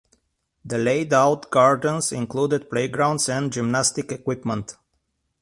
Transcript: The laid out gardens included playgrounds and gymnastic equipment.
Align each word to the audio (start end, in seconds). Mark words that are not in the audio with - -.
The 0.65 0.79
laid 0.79 1.13
out 1.13 1.51
gardens 1.51 2.11
included 2.11 2.71
playgrounds 2.71 3.29
and 3.29 3.53
gymnastic 3.53 4.11
equipment. 4.11 4.75